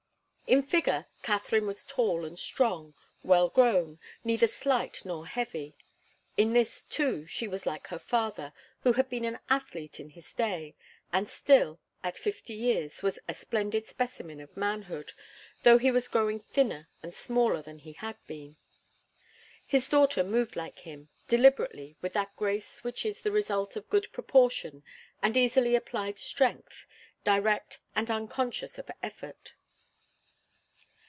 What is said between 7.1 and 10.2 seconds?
she was like her father, who had been an athlete in